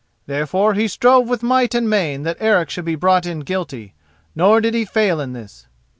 [0.25, 3.93] Therefore he strove with might and main that Eric should be brought in guilty,
[4.33, 5.67] nor did he fail in this.